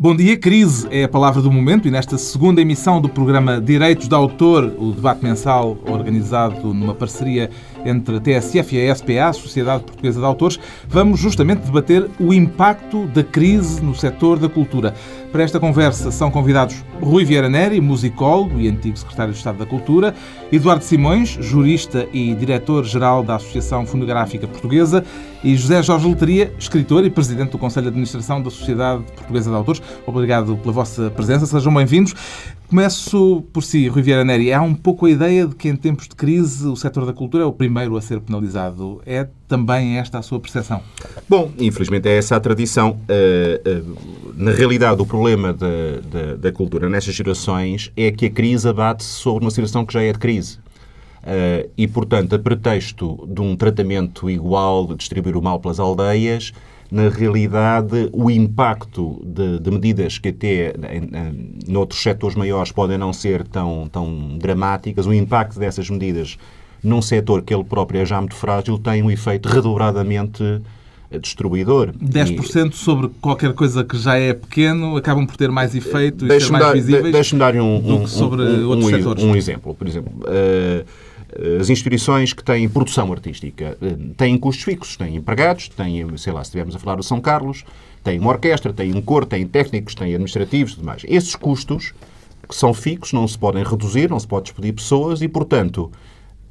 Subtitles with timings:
[0.00, 4.06] Bom dia, crise é a palavra do momento e nesta segunda emissão do programa Direitos
[4.06, 7.50] de Autor, o debate mensal organizado numa parceria
[7.84, 12.32] entre a TSF e a SPA, a Sociedade Portuguesa de Autores, vamos justamente debater o
[12.32, 14.94] impacto da crise no setor da cultura.
[15.30, 19.66] Para esta conversa são convidados Rui Vieira Neri, musicólogo e antigo secretário de Estado da
[19.66, 20.14] Cultura,
[20.50, 25.04] Eduardo Simões, jurista e diretor-geral da Associação Fonográfica Portuguesa,
[25.44, 29.56] e José Jorge Leteria, escritor e presidente do Conselho de Administração da Sociedade Portuguesa de
[29.56, 29.82] Autores.
[30.06, 32.14] Obrigado pela vossa presença, sejam bem-vindos.
[32.68, 34.52] Começo por si, Rui Vieira Neri.
[34.52, 37.42] Há um pouco a ideia de que em tempos de crise o setor da cultura
[37.42, 39.00] é o primeiro a ser penalizado.
[39.06, 40.82] É também esta a sua percepção?
[41.26, 43.00] Bom, infelizmente é essa a tradição.
[43.08, 45.66] Uh, uh, na realidade, o problema da,
[46.12, 50.02] da, da, cultura nestas gerações é que a crise abate-se sobre uma situação que já
[50.02, 50.58] é de crise.
[51.22, 56.52] Uh, e, portanto, a pretexto de um tratamento igual, de distribuir o mal pelas aldeias,
[56.90, 62.96] na realidade, o impacto de, de medidas que até em, em, outros setores maiores podem
[62.96, 66.38] não ser tão, tão dramáticas, o impacto dessas medidas
[66.82, 70.62] num setor que ele próprio é já muito frágil tem um efeito redobradamente
[71.20, 71.92] destruidor.
[71.92, 72.76] 10% e...
[72.76, 76.64] sobre qualquer coisa que já é pequeno acabam por ter mais efeito e ser mais
[76.64, 79.24] dar, visíveis Deixe-me dar um, um, sobre um, outros setores.
[79.24, 79.74] Um exemplo.
[79.74, 80.84] Por exemplo, uh, eh,
[81.60, 86.42] as instituições que têm produção artística eh, têm custos fixos, têm empregados, têm, sei lá,
[86.42, 87.64] se estivermos a falar do São Carlos,
[88.02, 91.02] têm uma orquestra, têm um coro, têm técnicos, têm administrativos e tudo mais.
[91.06, 91.92] Esses custos,
[92.48, 95.92] que são fixos, não se podem reduzir, não se pode despedir pessoas e, portanto,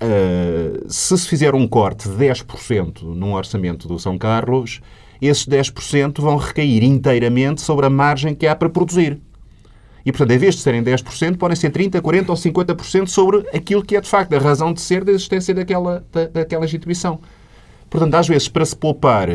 [0.02, 4.80] uh, se se fizer um corte de 10% num orçamento do São Carlos,
[5.20, 9.20] esses 10% vão recair inteiramente sobre a margem que há para produzir.
[10.08, 13.84] E, portanto, em vez de serem 10%, podem ser 30%, 40% ou 50% sobre aquilo
[13.84, 17.20] que é, de facto, a razão de ser da existência daquela, da, daquela instituição.
[17.90, 19.28] Portanto, às vezes, para se poupar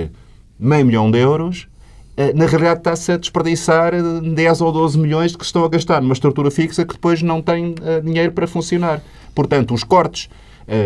[0.58, 1.68] meio milhão de euros,
[2.16, 3.92] eh, na realidade está-se a desperdiçar
[4.22, 7.42] 10 ou 12 milhões que se estão a gastar numa estrutura fixa que depois não
[7.42, 9.02] tem eh, dinheiro para funcionar.
[9.34, 10.32] Portanto, os cortes eh,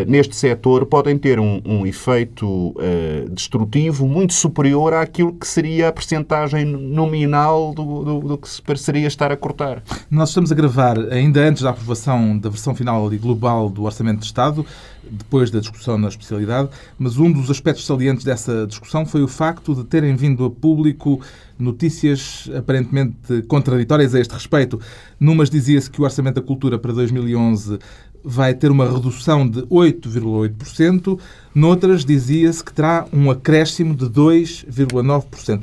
[0.07, 5.93] neste setor podem ter um, um efeito uh, destrutivo muito superior àquilo que seria a
[5.93, 9.83] percentagem nominal do, do, do, que se pareceria estar a cortar.
[10.11, 14.21] Nós estamos a gravar ainda antes da aprovação da versão final e global do Orçamento
[14.21, 14.65] de Estado,
[15.11, 19.75] depois da discussão na especialidade, mas um dos aspectos salientes dessa discussão foi o facto
[19.75, 21.21] de terem vindo a público
[21.59, 24.81] notícias aparentemente contraditórias a este respeito.
[25.19, 27.79] Numas dizia-se que o Orçamento da Cultura para 2011
[28.29, 31.17] vai ter uma redução de 8,8%,
[31.55, 35.63] noutras dizia-se que terá um acréscimo de 2,9%.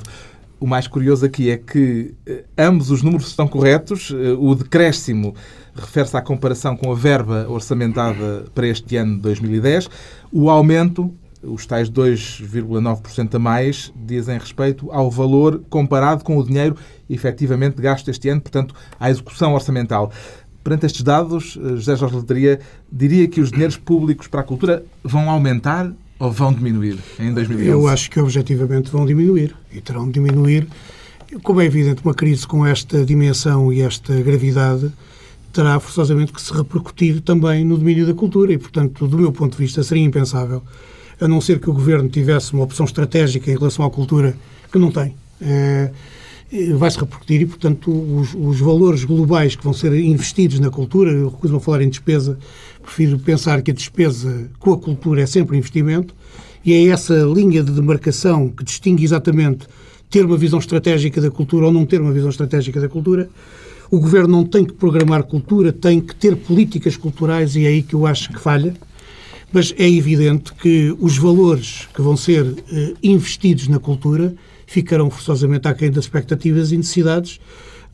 [0.61, 4.13] O mais curioso aqui é que eh, ambos os números estão corretos.
[4.15, 5.35] Eh, o decréscimo
[5.75, 9.89] refere-se à comparação com a verba orçamentada para este ano de 2010.
[10.31, 11.13] O aumento,
[11.43, 16.77] os tais 2,9% a mais, dizem respeito ao valor comparado com o dinheiro
[17.09, 20.13] efetivamente gasto este ano, portanto, à execução orçamental.
[20.63, 22.59] Perante estes dados, eh, José Jorge Letria
[22.91, 27.67] diria que os dinheiros públicos para a cultura vão aumentar ou vão diminuir em 2011?
[27.69, 30.67] Eu acho que objetivamente vão diminuir e terão de diminuir.
[31.41, 34.91] Como é evidente, uma crise com esta dimensão e esta gravidade
[35.51, 39.51] terá forçosamente que se repercutir também no domínio da cultura e, portanto, do meu ponto
[39.51, 40.63] de vista, seria impensável,
[41.19, 44.35] a não ser que o Governo tivesse uma opção estratégica em relação à cultura,
[44.71, 45.15] que não tem.
[45.41, 45.91] É,
[46.75, 51.29] vai-se repercutir e, portanto, os, os, valores globais que vão ser investidos na cultura, eu
[51.29, 52.37] recuso-me a falar em despesa,
[52.81, 56.13] prefiro pensar que a despesa com a cultura é sempre investimento,
[56.63, 59.67] e é essa linha de demarcação que distingue exatamente
[60.09, 63.27] ter uma visão estratégica da cultura ou não ter uma visão estratégica da cultura.
[63.89, 67.81] O governo não tem que programar cultura, tem que ter políticas culturais, e é aí
[67.81, 68.75] que eu acho que falha.
[69.51, 74.33] Mas é evidente que os valores que vão ser eh, investidos na cultura
[74.73, 77.39] ficarão forçosamente aquém das expectativas e necessidades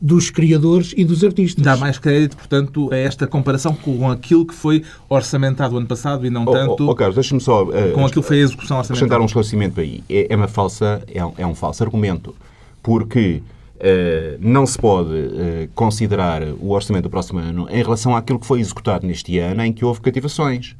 [0.00, 1.62] dos criadores e dos artistas.
[1.62, 6.30] Dá mais crédito, portanto, a esta comparação com aquilo que foi orçamentado ano passado e
[6.30, 8.78] não oh, tanto oh, oh, Carlos, deixa-me só uh, com aquilo que foi a execução
[8.78, 8.96] orçamental.
[8.96, 10.02] Acrescentar um esclarecimento aí.
[10.08, 12.34] É, é, uma falsa, é um, é um falso argumento,
[12.82, 13.42] porque
[13.76, 18.46] uh, não se pode uh, considerar o orçamento do próximo ano em relação àquilo que
[18.46, 20.76] foi executado neste ano em que houve cativações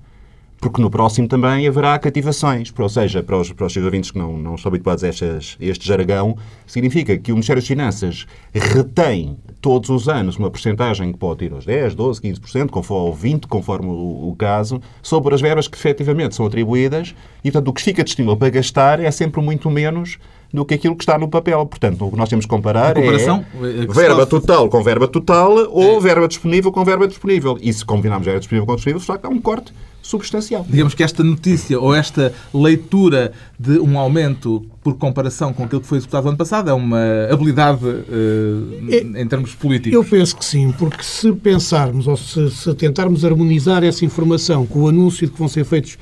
[0.61, 2.73] porque no próximo também haverá cativações.
[2.77, 5.57] Ou seja, para os, para os seus ouvintes que não, não estão habituados a, estas,
[5.61, 6.37] a este jargão,
[6.67, 11.53] significa que o Ministério das Finanças retém todos os anos uma porcentagem que pode ir
[11.53, 15.77] aos 10, 12, 15%, conforme, ou 20%, conforme o, o, caso, sobre as verbas que
[15.77, 20.19] efetivamente são atribuídas e, portanto, o que fica disponível para gastar é sempre muito menos
[20.53, 21.65] do que aquilo que está no papel.
[21.65, 25.97] Portanto, o que nós temos que comparar é, é verba total com verba total ou
[25.97, 26.01] é.
[26.01, 27.56] verba disponível com verba disponível.
[27.61, 29.73] E se combinarmos verba disponível com disponível, está há um corte
[30.11, 30.67] substancial.
[30.69, 35.87] Digamos que esta notícia ou esta leitura de um aumento por comparação com aquilo que
[35.87, 39.93] foi executado ano passado, é uma habilidade uh, em termos políticos?
[39.93, 44.81] Eu penso que sim, porque se pensarmos ou se, se tentarmos harmonizar essa informação com
[44.81, 45.99] o anúncio de que vão ser feitos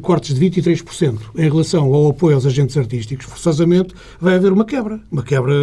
[0.00, 5.00] cortes de 23% em relação ao apoio aos agentes artísticos, forçosamente vai haver uma quebra,
[5.10, 5.54] uma quebra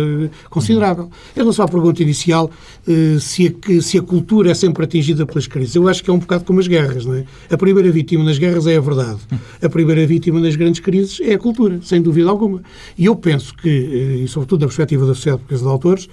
[0.49, 1.09] considerável.
[1.35, 2.49] Em relação à pergunta inicial,
[2.87, 6.13] uh, se, a, se a cultura é sempre atingida pelas crises, eu acho que é
[6.13, 7.25] um bocado como as guerras, não é?
[7.49, 9.19] A primeira vítima nas guerras é a verdade.
[9.61, 12.61] A primeira vítima nas grandes crises é a cultura, sem dúvida alguma.
[12.97, 16.09] E eu penso que, eh, e sobretudo da perspectiva da Sociedade Portuguesa de Autores,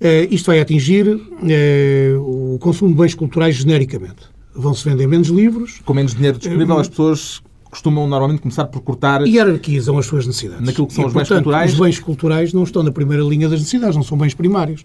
[0.00, 4.31] eh, isto vai atingir eh, o consumo de bens culturais genericamente.
[4.54, 5.80] Vão-se vender menos livros.
[5.84, 9.26] Com menos dinheiro disponível, as pessoas costumam normalmente começar por cortar.
[9.26, 10.64] E hierarquizam as suas necessidades.
[10.64, 11.72] Naquilo que são e, os portanto, bens culturais.
[11.72, 14.84] Os bens culturais não estão na primeira linha das necessidades, não são bens primários.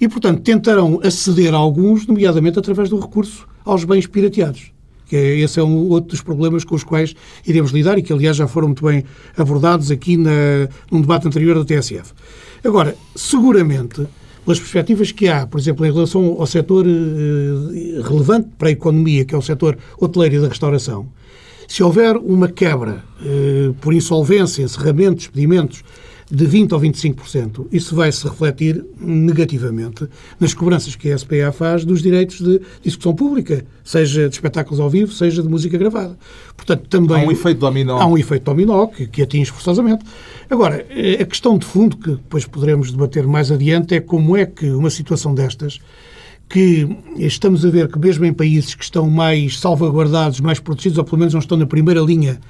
[0.00, 4.72] E, portanto, tentarão aceder a alguns, nomeadamente através do recurso aos bens pirateados
[5.10, 8.12] que é, esse é um outro dos problemas com os quais iremos lidar e que,
[8.12, 9.04] aliás, já foram muito bem
[9.36, 10.30] abordados aqui na,
[10.88, 12.12] num debate anterior da TSF.
[12.64, 14.06] Agora, seguramente,
[14.50, 19.24] pelas perspectivas que há, por exemplo, em relação ao setor eh, relevante para a economia,
[19.24, 21.06] que é o setor hoteleiro e da restauração,
[21.68, 25.84] se houver uma quebra eh, por insolvência, encerramentos, despedimentos
[26.30, 31.84] de 20% ou 25%, isso vai se refletir negativamente nas cobranças que a SPA faz
[31.84, 36.16] dos direitos de discussão pública, seja de espetáculos ao vivo, seja de música gravada.
[36.56, 37.98] Portanto, também há um efeito dominó.
[37.98, 40.04] Há um efeito dominó que, que atinge forçosamente.
[40.48, 44.46] Agora, eh, a questão de fundo, que depois poderemos debater mais adiante, é como é
[44.46, 45.80] que uma situação destas
[46.48, 51.04] que estamos a ver que mesmo em países que estão mais salvaguardados, mais protegidos, ou
[51.04, 52.40] pelo menos não estão na primeira linha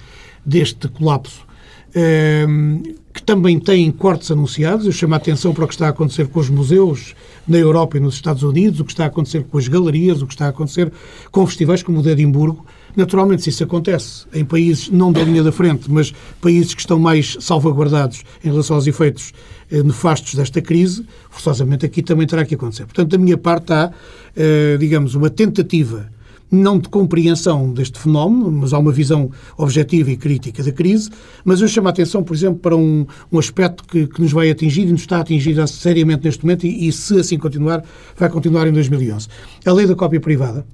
[0.44, 1.46] deste colapso,
[1.94, 2.82] Ehm,
[3.12, 4.86] que também têm cortes anunciados.
[4.86, 7.14] Eu chamo a atenção para o que está a acontecer com os museus
[7.46, 10.26] na Europa e nos Estados Unidos, o que está a acontecer com as galerias, o
[10.26, 10.92] que está a acontecer
[11.30, 12.64] com festivais como o de Edimburgo.
[12.96, 16.98] Naturalmente, se isso acontece em países não da linha da frente, mas países que estão
[16.98, 19.32] mais salvaguardados em relação aos efeitos
[19.70, 22.84] eh, nefastos desta crise, forçosamente aqui também terá que acontecer.
[22.84, 23.92] Portanto, da minha parte há,
[24.36, 26.10] eh, digamos, uma tentativa
[26.50, 31.10] não de compreensão deste fenómeno, mas há uma visão objetiva e crítica da crise,
[31.44, 34.50] mas eu chamo a atenção, por exemplo, para um, um aspecto que, que, nos vai
[34.50, 37.84] atingir e nos está a atingir seriamente neste momento e, e, se assim continuar,
[38.16, 39.28] vai continuar em 2011.
[39.64, 40.66] A lei da cópia privada,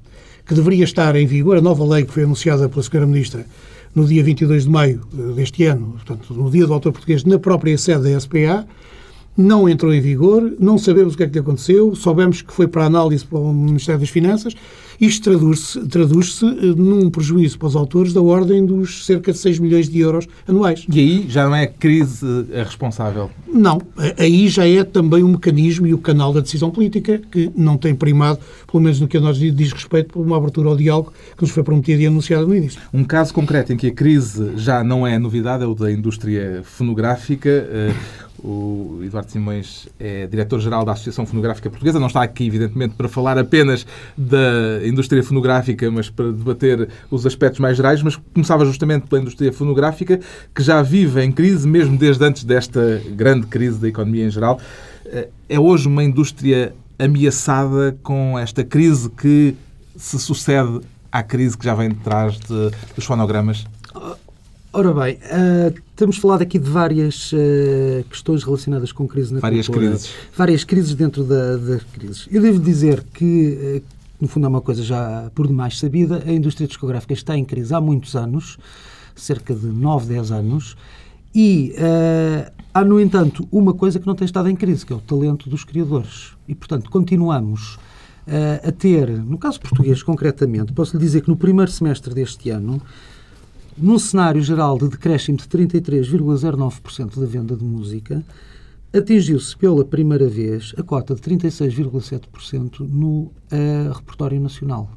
[0.46, 3.06] que deveria estar em vigor, a nova lei que foi anunciada pela Sra.
[3.06, 3.44] Ministra
[3.94, 7.38] no dia 22 de maio eh, deste ano, portanto, no dia do autor português, na
[7.38, 8.67] própria sede da SPA,
[9.37, 12.84] não entrou em vigor, não sabemos o que é que aconteceu, soubemos que foi para
[12.84, 14.55] análise para o Ministério das Finanças.
[15.00, 16.46] Isto traduz-se traduz eh,
[16.76, 20.87] num prejuízo para os autores da ordem dos cerca de 6 milhões de euros anuais.
[20.90, 23.31] E aí já não é a crise a responsável?
[23.46, 23.81] Não.
[24.19, 27.94] Aí já é também o mecanismo e o canal da decisão política que não tem
[27.94, 28.38] primado,
[28.70, 31.50] pelo menos no que a nós diz respeito, por uma abertura ao diálogo que nos
[31.50, 32.81] foi prometida e anunciada no início.
[32.93, 36.62] Um caso concreto em que a crise já não é novidade é o da indústria
[36.64, 37.94] fonográfica.
[38.43, 41.99] O Eduardo Simões é diretor-geral da Associação Fonográfica Portuguesa.
[41.99, 43.87] Não está aqui, evidentemente, para falar apenas
[44.17, 48.03] da indústria fonográfica, mas para debater os aspectos mais gerais.
[48.03, 50.21] Mas começava justamente pela indústria fonográfica,
[50.55, 54.61] que já vive em crise, mesmo desde antes desta grande crise da economia em geral.
[55.06, 59.55] Eh, é hoje uma indústria ameaçada com esta crise que
[59.97, 60.81] se sucede
[61.11, 63.65] à crise que já vem de trás de, dos fonogramas?
[64.73, 69.67] Ora bem, uh, temos falado aqui de várias uh, questões relacionadas com crise na Várias
[69.67, 69.91] cultura.
[69.91, 70.11] crises.
[70.37, 72.29] Várias crises dentro da, das crises.
[72.31, 76.32] Eu devo dizer que, uh, no fundo, é uma coisa já por demais sabida, a
[76.32, 78.58] indústria discográfica está em crise há muitos anos,
[79.15, 80.77] cerca de 9, 10 anos,
[81.35, 81.75] e
[82.73, 85.51] há, no entanto, uma coisa que não tem estado em crise, que é o talento
[85.51, 86.32] dos criadores.
[86.49, 87.79] E, portanto, continuamos
[88.67, 92.81] a ter, no caso português concretamente, posso lhe dizer que no primeiro semestre deste ano,
[93.77, 98.25] num cenário geral de decréscimo de 33,09% da venda de música,
[98.93, 104.91] atingiu-se pela primeira vez a cota de 36,7% no uh, repertório nacional.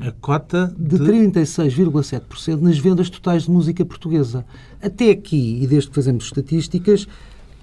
[0.00, 4.44] A cota de, de 36,7% nas vendas totais de música portuguesa.
[4.82, 7.06] Até aqui, e desde que fazemos estatísticas,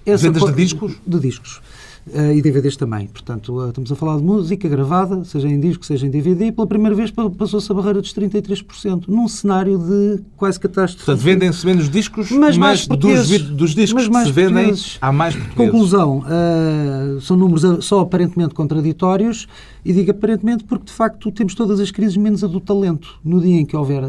[0.04, 0.96] vendas de discos?
[1.06, 1.60] De discos
[2.06, 3.06] uh, e DVDs também.
[3.06, 6.52] Portanto, uh, estamos a falar de música gravada, seja em disco, seja em DVD, e
[6.52, 11.06] pela primeira vez passou-se a barreira dos 33%, num cenário de quase catástrofe.
[11.06, 15.72] Portanto, vendem-se menos discos, mas, mas dos, dos, discos que se vendem, há mais portugueses.
[15.72, 19.46] Conclusão, uh, são números só aparentemente contraditórios,
[19.84, 23.18] e digo aparentemente porque, de facto, temos todas as crises menos a do talento.
[23.24, 24.02] No dia em que houver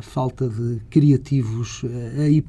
[0.00, 1.82] falta de criativos,
[2.16, 2.44] aí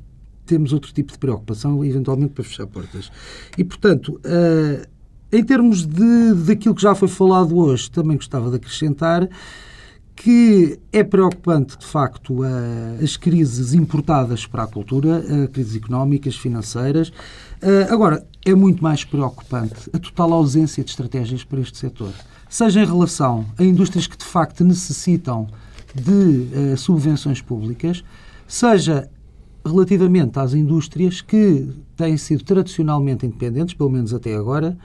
[0.49, 3.11] temos outro tipo de preocupação, eventualmente para fechar portas.
[3.57, 4.85] E, portanto, uh,
[5.31, 9.29] em termos de, daquilo que já foi falado hoje, também gostava de acrescentar
[10.15, 12.41] que é preocupante, de facto,
[13.01, 17.09] as crises importadas para a cultura, crises económicas, financeiras.
[17.89, 22.11] Agora, é muito mais preocupante a total ausência de estratégias para este setor.
[22.49, 25.47] Seja em relação a indústrias que, de facto, necessitam
[25.95, 28.03] de subvenções públicas,
[28.45, 29.09] seja
[29.65, 34.77] relativamente às indústrias que têm sido tradicionalmente independentes, pelo menos até agora,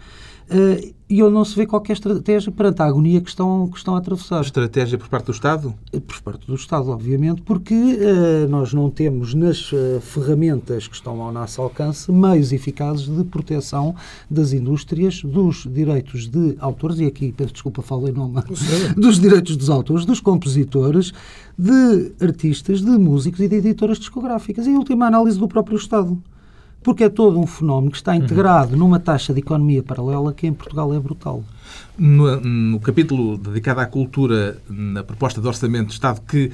[0.51, 3.95] Uh, e onde não se vê qualquer estratégia perante a agonia que estão, que estão
[3.95, 4.41] a atravessar.
[4.41, 5.75] Estratégia por parte do Estado?
[5.93, 10.95] Eh, por parte do Estado, obviamente, porque uh, nós não temos nas uh, ferramentas que
[10.95, 13.95] estão ao nosso alcance meios eficazes de proteção
[14.31, 18.43] das indústrias, dos direitos de autores, e aqui, peço desculpa, falo em nome,
[18.97, 21.13] dos direitos dos autores, dos compositores,
[21.57, 24.67] de artistas, de músicos e de editoras discográficas.
[24.67, 26.21] E a última análise do próprio Estado
[26.85, 28.19] porque é todo um fenómeno que está uhum.
[28.19, 31.43] integrado numa taxa de economia paralela que em Portugal é brutal.
[31.99, 36.53] No, no, capítulo dedicado à cultura, na proposta de Orçamento de Estado, que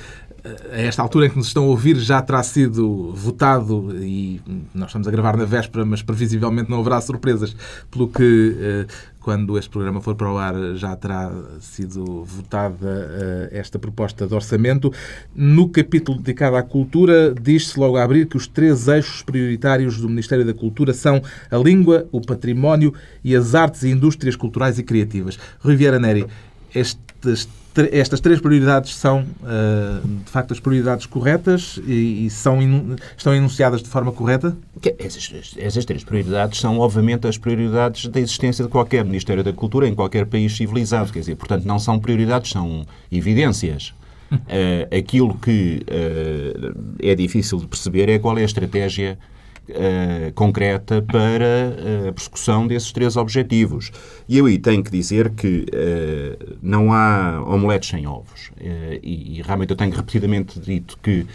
[0.73, 4.41] a esta altura em que nos estão a ouvir já terá sido votado e
[4.75, 7.55] nós estamos a gravar na véspera, mas previsivelmente não haverá surpresas,
[7.91, 8.87] pelo que eh,
[9.21, 11.31] quando este programa for para o ar já terá
[11.61, 14.93] sido votada eh, esta proposta de orçamento.
[15.35, 20.09] No capítulo dedicado à cultura, diz-se logo a abrir que os três eixos prioritários do
[20.09, 24.83] Ministério da Cultura são a língua, o património e as artes e indústrias culturais e
[24.83, 25.39] criativas.
[25.61, 26.27] Rui Vieira Neri,
[26.75, 27.49] estes
[27.93, 32.59] estas três prioridades são, uh, de facto, as prioridades corretas e, são
[33.17, 34.57] estão enunciadas de forma correta?
[34.99, 39.87] Essas, essas, três prioridades são, obviamente, as prioridades da existência de qualquer Ministério da Cultura
[39.87, 41.13] em qualquer país civilizado.
[41.13, 43.95] Quer dizer, portanto, não são prioridades, são evidências.
[44.33, 49.19] Uh, aquilo que uh, é difícil de perceber é qual é a estratégia
[49.71, 53.91] uh, concreta para eh, a persecução desses três objetivos.
[54.29, 58.51] E eu aí tenho que dizer que uh, não há omeletes sem ovos.
[58.61, 61.27] E, e, realmente eu tenho repetidamente dito que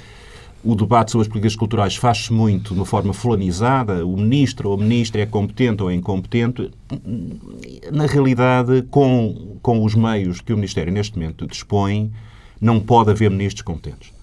[0.64, 4.76] o debate sobre as políticas culturais faz-se muito de uma forma fulanizada, o ministro ou
[4.76, 6.72] a ministra é competente ou é incompetente.
[7.92, 12.12] Na realidade, com, com os meios que o Ministério neste momento dispõe,
[12.60, 14.15] não pode haver ministros competentes.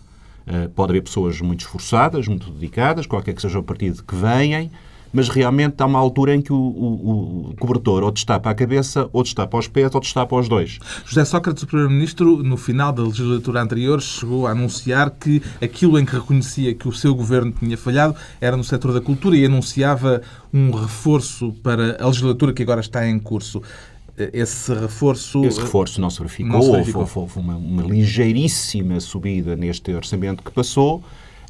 [0.46, 4.70] Uh, pode haver pessoas muito esforçadas, muito dedicadas, qualquer que seja o partido que venham,
[5.12, 9.08] mas realmente há uma altura em que o, o, o, cobertor ou destapa a cabeça,
[9.12, 10.78] ou destapa os pés, ou destapa os dois.
[11.04, 16.04] José Sócrates, o Primeiro-Ministro, no final da legislatura anterior, chegou a anunciar que aquilo em
[16.04, 20.22] que reconhecia que o seu governo tinha falhado era no setor da cultura e anunciava
[20.52, 23.62] um reforço para a legislatura que agora está em curso
[24.32, 25.44] esse reforço.
[25.44, 26.52] Esse reforço não se verificou.
[26.52, 27.02] Não se verificou.
[27.02, 31.02] Houve, houve uma, uma, ligeiríssima subida neste orçamento que passou.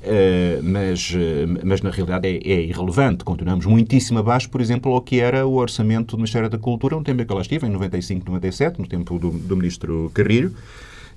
[0.03, 3.25] Uh, mas, uh, mas na realidade é, é, irrelevante.
[3.25, 7.05] Continuamos muitíssimo abaixo, por exemplo, ao que era o orçamento do Ministério da Cultura no
[7.05, 10.55] tempo em que ela estive, em 95, 97, no tempo do, do Ministro Carrilho.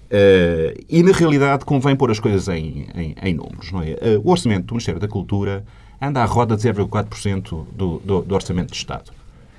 [0.06, 3.72] Uh, e na realidade convém pôr as coisas em, em, em números.
[3.72, 3.98] Não é?
[4.24, 5.66] o orçamento do Ministério da Cultura
[6.00, 9.12] anda à roda de 0,4% do, do, do orçamento de Estado.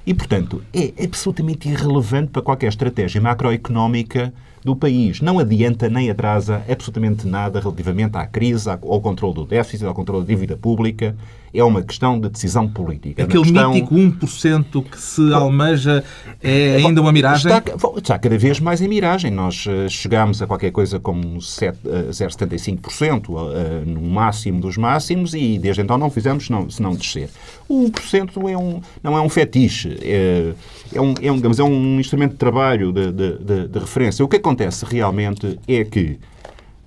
[0.07, 4.33] E, portanto, é absolutamente irrelevante para qualquer estratégia macroeconómica
[4.65, 5.21] do país.
[5.21, 10.25] Não adianta nem atrasa absolutamente nada relativamente à crise, ao controle do déficit, ao controle
[10.25, 11.17] da dívida pública.
[11.57, 13.25] É uma questão de decisão política.
[13.25, 13.73] Aquele questão...
[13.73, 16.05] mítico 1% que se almeja
[16.43, 17.51] é ainda uma miragem?
[17.51, 19.31] Está, está, cada vez mais em miragem.
[19.31, 23.47] Nós uh, chegámos a qualquer coisa como 0,75% uh, uh,
[23.87, 27.31] no máximo dos máximos e desde então não fizemos senão, senão descer.
[27.69, 30.53] O 1% é um, não é um fetiche, é,
[30.93, 34.25] é, um, é, um, digamos, é um instrumento de trabalho, de, de, de, de referência.
[34.25, 36.19] O que acontece realmente é que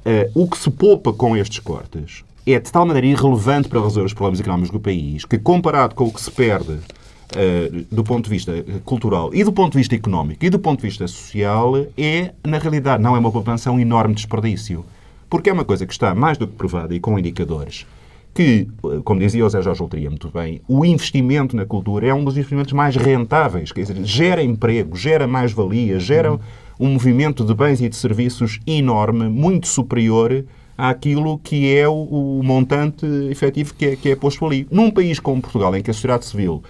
[0.06, 4.06] uh, o que se poupa com estes cortes é de tal maneira irrelevante para resolver
[4.06, 8.26] os problemas económicos do país que, comparado com o que se perde uh, do ponto
[8.26, 8.52] de vista
[8.86, 12.58] cultural e do ponto de vista económico e do ponto de vista social, é, na
[12.58, 14.86] realidade, não é uma poupança, é um enorme desperdício.
[15.30, 17.86] Porque é uma coisa que está mais do que provada e com indicadores
[18.34, 18.68] que,
[19.04, 22.36] como dizia o Zé Jorge Ultria muito bem, o investimento na cultura é um dos
[22.38, 26.40] investimentos mais rentáveis, quer dizer, gera emprego, gera mais-valia, gera uhum.
[26.80, 30.46] um movimento de bens e de serviços enorme, muito superior
[30.80, 34.66] àquilo que é o, o montante efetivo que é, que é posto ali.
[34.72, 36.64] Num país como Portugal, em que a sociedade civil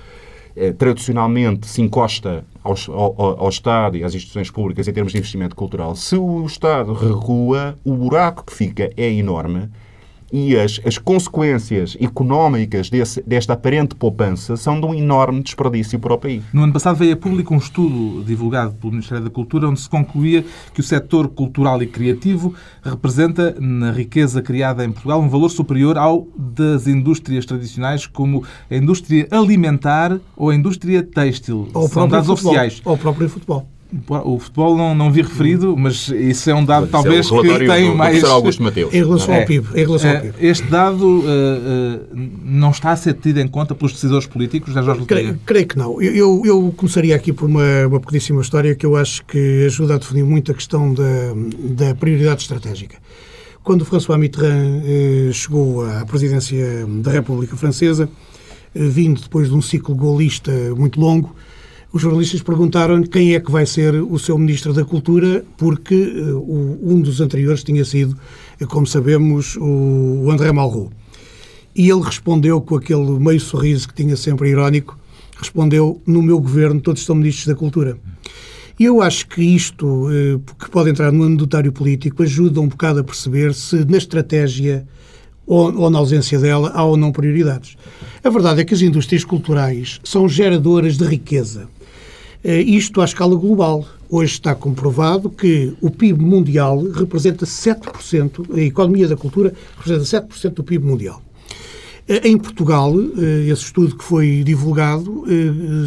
[0.56, 5.20] eh, tradicionalmente se encosta ao, ao, ao, Estado e às instituições públicas em termos de
[5.20, 9.70] investimento cultural, se o Estado recua, o buraco que fica é enorme
[10.32, 16.14] e as, as consequências económicas desse, desta aparente poupança são de um enorme desperdício para
[16.14, 16.44] o país.
[16.54, 19.90] No ano passado veio a público um estudo divulgado pelo Ministério da Cultura onde se
[19.90, 20.44] concluía
[20.74, 25.98] que o setor cultural e criativo representa, na riqueza criada em Portugal, um valor superior
[25.98, 31.68] ao das indústrias tradicionais como a indústria alimentar ou a indústria têxtil.
[31.74, 32.52] Ou São dados futebol.
[32.52, 32.82] oficiais.
[32.86, 33.68] Ou o próprio futebol.
[34.24, 37.66] O futebol não, não vi referido, mas isso é um dado Mas talvez é que
[37.68, 38.12] tem do mais.
[38.12, 38.94] professor Augusto Mateus.
[38.94, 39.40] Em relação É.
[39.40, 39.68] ao PIB.
[39.74, 40.34] Em relação ao Eh, PIB.
[40.40, 42.00] Este dado eh, eh,
[42.46, 45.76] não está a ser tido em conta pelos decisores políticos da Jorge Creio, creio que
[45.76, 46.00] não.
[46.00, 49.96] Eu, eu, eu começaria aqui por uma, uma pequeníssima história que eu acho que ajuda
[49.96, 51.04] a definir muito a questão da,
[51.88, 52.96] da prioridade estratégica.
[53.64, 58.08] Quando François Mitterrand eh, chegou à presidência da República Francesa,
[58.76, 61.36] vindo depois de um ciclo golista muito longo,
[61.92, 66.78] os jornalistas perguntaram quem é que vai ser o seu Ministro da Cultura, porque o-
[66.84, 68.16] um dos anteriores tinha sido,
[68.60, 70.92] eh, como sabemos, o, André Malraux.
[71.76, 74.98] E ele respondeu com aquele meio sorriso que tinha sempre irónico,
[75.38, 77.98] respondeu, no meu governo todos são ministros da cultura.
[78.80, 83.00] E eu acho que isto, eh, que pode entrar no anedotário político, ajuda um bocado
[83.00, 84.88] a perceber se na estratégia
[85.46, 87.76] ou na ausência dela há ou não prioridades.
[88.24, 91.68] A verdade é que as indústrias culturais são geradoras de riqueza.
[92.44, 93.86] Eh, Isto à escala global.
[94.10, 100.54] Hoje está comprovado que o PIB mundial representa 7%, a economia da cultura representa 7%
[100.54, 101.22] do PIB mundial.
[102.08, 105.26] Eh, Em Portugal, eh, esse estudo que foi divulgado,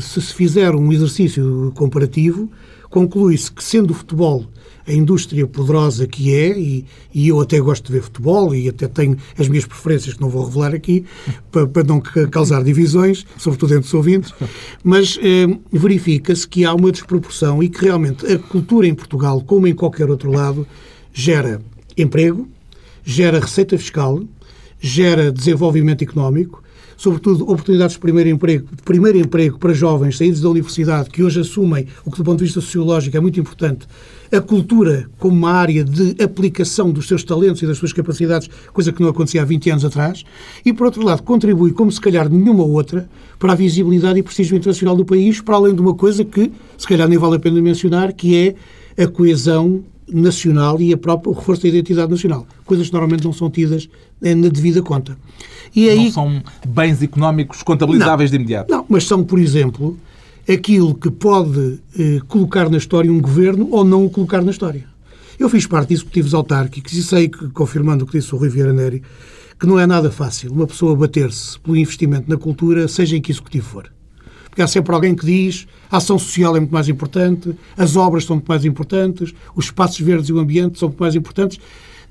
[0.02, 2.50] se se fizer um exercício comparativo,
[2.90, 4.44] conclui-se que, sendo o futebol
[4.86, 6.84] a indústria poderosa que é, e,
[7.14, 10.28] e eu até gosto de ver futebol e até tenho as minhas preferências que não
[10.28, 11.04] vou revelar aqui,
[11.50, 14.32] para, para não ca- causar divisões, sobretudo entre os ouvintes,
[14.82, 19.66] mas eh, verifica-se que há uma desproporção e que realmente a cultura em Portugal, como
[19.66, 20.66] em qualquer outro lado,
[21.12, 21.60] gera
[21.96, 22.48] emprego,
[23.04, 24.22] gera receita fiscal,
[24.80, 26.62] gera desenvolvimento económico,
[26.96, 31.40] sobretudo oportunidades de primeiro emprego, de primeiro emprego para jovens saídos da universidade que hoje
[31.40, 33.86] assumem o que do ponto de vista sociológico é muito importante,
[34.32, 38.90] a cultura como uma área de aplicação dos seus talentos e das suas capacidades, coisa
[38.90, 40.24] que não acontecia há 20 anos atrás,
[40.64, 43.08] e por outro lado contribui como se calhar nenhuma outra
[43.38, 46.86] para a visibilidade e prestígio internacional do país, para além de uma coisa que se
[46.88, 48.54] calhar nem vale a pena mencionar, que
[48.96, 52.46] é a coesão nacional e a própria, o reforço da identidade nacional.
[52.64, 53.88] Coisas que normalmente não são tidas
[54.22, 55.16] eh, na devida conta.
[55.74, 58.70] E aí, Não são bens económicos contabilizáveis de imediato.
[58.70, 59.96] não, mas são, por exemplo,
[60.48, 64.84] aquilo que pode eh, colocar na história um governo ou não o colocar na história.
[65.38, 68.48] Eu fiz parte de executivos autárquicos e sei, que, confirmando o que disse o Rui
[68.48, 69.02] Vieira Neri,
[69.58, 73.30] que não é nada fácil uma pessoa bater-se pelo investimento na cultura, seja em que
[73.30, 73.92] executivo for.
[74.48, 78.24] Porque há sempre alguém que diz a ação social é muito mais importante, as obras
[78.24, 81.58] são muito mais importantes, os espaços verdes e o ambiente são muito mais importantes,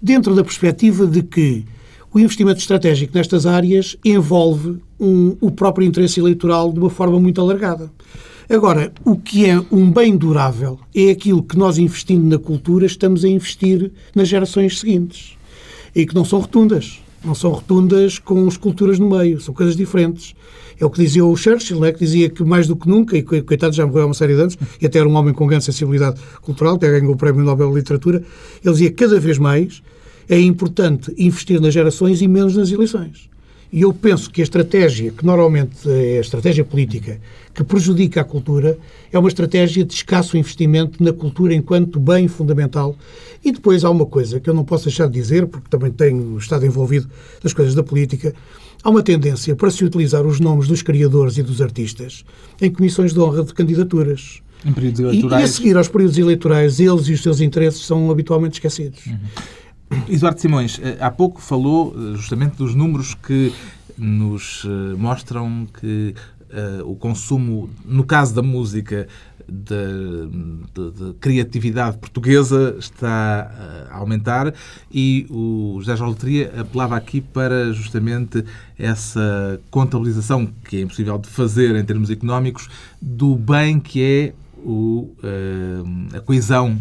[0.02, 1.66] dentro da perspectiva de que
[2.14, 7.40] o investimento estratégico nestas áreas envolve um- o próprio interesse eleitoral de uma forma muito
[7.40, 7.92] alargada.
[8.50, 13.24] Agora, o que é um bem durável é aquilo que nós, investindo na cultura, estamos
[13.24, 15.38] a investir nas gerações seguintes.
[15.96, 17.00] E que não são rotundas.
[17.24, 19.40] Não são rotundas com esculturas no meio.
[19.40, 20.34] São coisas diferentes.
[20.80, 23.22] É o que dizia o Churchill, né, que dizia que mais do que nunca, e
[23.22, 25.46] co- coitado já morreu há uma série de anos, e até era um homem com
[25.46, 28.24] grande sensibilidade cultural, até ganhou o Prémio Nobel de Literatura,
[28.64, 29.84] ele dizia que cada vez mais
[30.30, 33.30] é importante investir nas gerações e menos nas eleições.
[33.74, 37.22] E eu penso que a estratégia, que normalmente é a estratégia política,
[37.54, 38.78] que prejudica a cultura,
[39.14, 42.98] é uma estratégia de escasso investimento na cultura enquanto bem fundamental.
[43.44, 46.38] E depois há uma coisa que eu não posso deixar de dizer, porque também tenho
[46.38, 47.10] estado envolvido
[47.42, 48.34] nas coisas da política,
[48.84, 52.26] há uma tendência para se utilizar os nomes dos criadores e dos artistas
[52.62, 54.42] em comissões de honra de candidaturas.
[54.66, 55.50] Em períodos E, e a eleitorais.
[55.52, 59.00] seguir aos períodos eleitorais, eles e os seus interesses são habitualmente esquecidos.
[60.10, 63.54] Eduardo Simões, eh, há pouco falou eh, justamente dos números que
[63.98, 66.16] nos eh, mostram que
[66.50, 69.08] eh, o consumo, no caso da música,
[69.50, 70.28] de,
[70.74, 73.52] de- de criatividade portuguesa está
[73.92, 74.54] a aumentar
[74.90, 78.46] e o José João Loteria apelava aqui para justamente
[78.80, 82.70] essa contabilização que é impossível de fazer em termos económicos
[83.02, 86.78] do bem que é o, eh, a coesão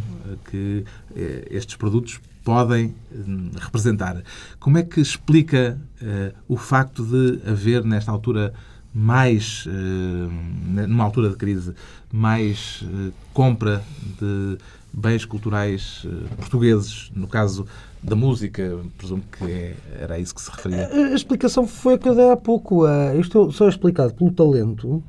[0.49, 0.85] que
[1.17, 2.21] eh, estes produtos
[2.51, 4.21] podem hum, representar.
[4.59, 8.53] Como é que explica eh, o facto de haver, nesta altura,
[8.93, 11.73] mais, eh, numa altura de crise,
[12.13, 13.85] mais eh, compra
[14.21, 14.59] de
[14.93, 16.05] bens culturais
[16.37, 17.65] portugueses, no caso
[18.03, 20.89] da música, presumo que é- era isso que se referia.
[20.89, 22.83] A explicação foi a que eu dei há pouco.
[23.21, 25.01] Isto só é explicado pelo talento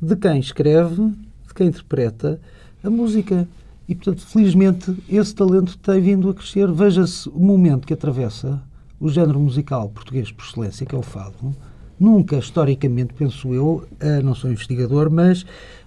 [0.00, 1.08] de quem escreve,
[1.46, 2.40] de quem interpreta
[2.82, 3.46] a música.
[3.88, 6.70] E, portanto, felizmente, esse talento tem vindo a crescer.
[6.72, 8.60] Veja-se o momento que atravessa
[8.98, 11.54] o género musical português por excelência, que é o fado.
[11.98, 15.46] Nunca, historicamente, penso eu, ah, não sou investigador, mas.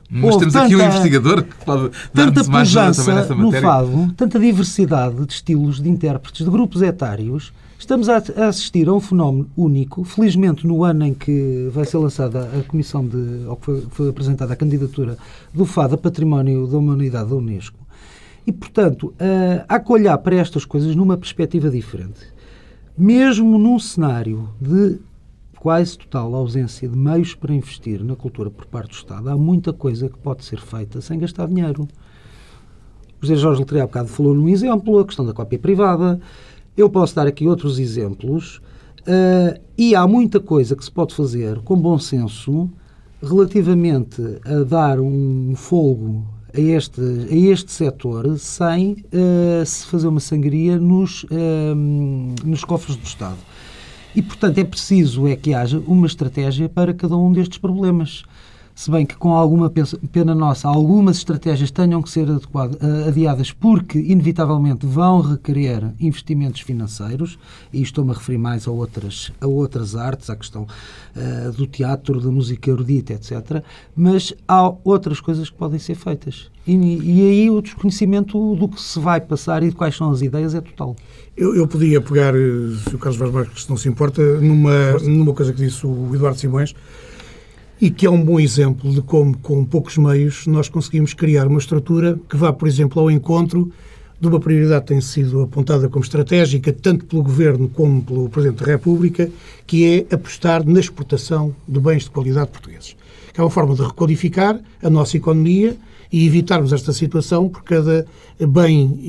[0.10, 3.68] Mas temos aqui um tanta- investigador que pode tanta mais também nessa no matéria.
[3.68, 8.18] fado, tanta diversidade de estilos, de intérpretes, de grupos etários, Estamos a
[8.50, 10.04] assistir a um fenómeno único.
[10.04, 14.10] Felizmente, no ano em que vai ser lançada a comissão de, ou que foi, foi
[14.10, 15.18] apresentada a candidatura
[15.54, 17.80] do FAD a Património da Humanidade da Unesco.
[18.50, 22.34] E, portanto, uh, há que olhar para estas coisas numa perspectiva diferente.
[22.98, 24.98] Mesmo num cenário de
[25.60, 29.72] quase total ausência de meios para investir na cultura por parte do Estado, há muita
[29.72, 31.88] coisa que pode ser feita sem gastar dinheiro.
[33.22, 36.20] O José Jorge Letria há bocado falou num exemplo, a questão da cópia privada.
[36.76, 38.58] Eu posso dar aqui outros exemplos.
[39.02, 42.68] Uh, e há muita coisa que se pode fazer com bom senso
[43.22, 50.20] relativamente a dar um folgo a este, a este setor sem uh, se fazer uma
[50.20, 51.76] sangria nos, uh,
[52.44, 53.38] nos cofres do Estado.
[54.16, 58.24] E, portanto, é preciso é que haja uma estratégia para cada um destes problemas.
[58.80, 59.70] Se bem que, com alguma
[60.10, 67.38] pena nossa, algumas estratégias tenham que ser eh, adiadas porque, inevitavelmente, vão requerer investimentos financeiros,
[67.74, 72.22] e estou-me a referir mais a outras, a outras artes, à questão uh, do teatro,
[72.22, 73.66] da música erudita, etc.
[73.94, 76.50] Mas há outras coisas que podem ser feitas.
[76.66, 80.22] E, e aí o desconhecimento do que se vai passar e de quais são as
[80.22, 80.96] ideias é total.
[81.36, 85.34] Eu, eu podia pegar, eh, se o Carlos Vaz Marques não se importa, numa, numa
[85.34, 86.74] coisa que disse o Eduardo Simões,
[87.82, 91.60] e que é um bom exemplo de como, com poucos meios, nós conseguimos criar uma
[91.60, 93.72] estrutura que vá, por exemplo, ao encontro
[94.20, 98.60] de uma prioridade que tem sido apontada como estratégica, tanto pelo Governo como pelo Presidente
[98.60, 99.32] da República,
[99.66, 102.98] que é apostar na exportação de bens de qualidade portugueses.
[103.34, 105.78] É uma forma de recodificar a nossa economia
[106.12, 108.06] e evitarmos esta situação, por cada
[108.40, 109.00] bem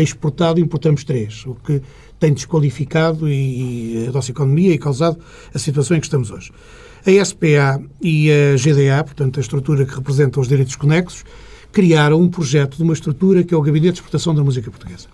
[0.00, 1.82] exportado importamos três, o que
[2.20, 5.18] tem desqualificado e, a nossa economia e causado
[5.52, 6.52] a situação em que estamos hoje.
[7.06, 11.24] A SPA e a GDA, portanto a estrutura que representa os direitos conexos,
[11.72, 15.08] criaram um projeto de uma estrutura que é o Gabinete de Exportação da Música Portuguesa.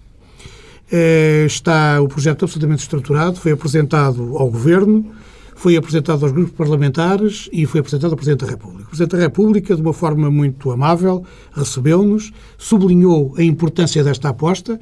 [0.90, 5.12] Eh, está o projeto absolutamente estruturado, foi apresentado ao Governo,
[5.56, 8.84] foi apresentado aos grupos parlamentares e foi apresentado ao Presidente da República.
[8.84, 14.78] O Presidente da República, de uma forma muito amável, recebeu-nos, sublinhou a importância desta aposta,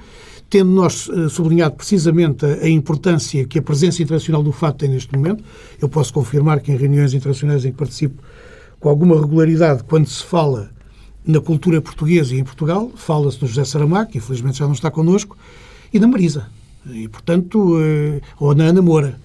[0.49, 5.15] tendo nós uh, sublinhado precisamente a, importância que a presença internacional do FAT tem neste
[5.15, 5.43] momento.
[5.81, 8.23] Eu posso confirmar que em reuniões internacionais em que participo
[8.79, 10.71] com alguma regularidade, quando se fala
[11.27, 14.91] na cultura portuguesa e em Portugal, fala-se no José Saramago, que infelizmente já não está
[14.91, 15.37] connosco,
[15.93, 16.47] e na Marisa.
[16.87, 19.19] E, portanto, uh, ou na Ana Moura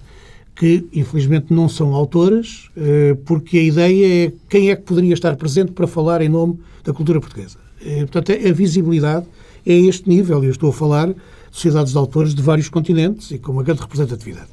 [0.60, 5.34] que infelizmente não são autoras, eh, porque a ideia é quem é que poderia estar
[5.34, 7.56] presente para falar em nome da cultura portuguesa.
[7.82, 9.24] Eh, portanto, a visibilidade
[9.70, 10.42] é a este nível.
[10.42, 11.16] Eu estou a falar de
[11.50, 14.48] sociedades de autores de vários continentes e com uma grande representatividade.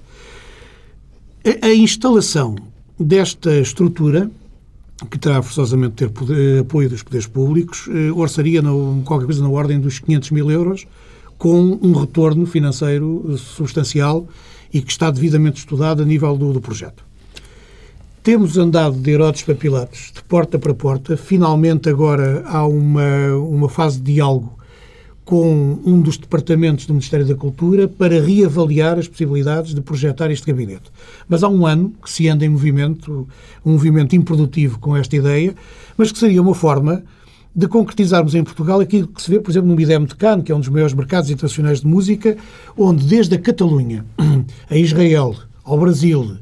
[1.62, 2.56] A instalação
[3.00, 4.30] desta estrutura,
[5.10, 9.50] que terá forçosamente ter poder, apoio dos poderes públicos, eh, orçaria no, qualquer coisa na
[9.50, 10.86] ordem dos 500 mil euros,
[11.38, 14.28] com um retorno financeiro substancial
[14.74, 17.06] e que está devidamente estudado a nível do, do projeto.
[18.24, 21.16] Temos andado de Herodes para Pilatos, de porta para porta.
[21.16, 24.58] Finalmente, agora há uma, uma fase de diálogo
[25.28, 30.48] com um dos departamentos do Ministério da Cultura para reavaliar as possibilidades de projetar este
[30.48, 30.90] gabinete.
[31.28, 33.28] Mas há um ano que se anda em movimento,
[33.66, 35.54] um movimento improdutivo com esta ideia,
[35.98, 37.04] mas que seria uma forma
[37.54, 40.52] de concretizarmos em Portugal aquilo que se vê, por exemplo, no IDEM de Cannes, que
[40.54, 42.38] é um dos maiores mercados internacionais de música,
[42.78, 44.06] onde desde a Catalunha,
[44.72, 45.36] a Israel,
[45.66, 46.38] ao Brasil,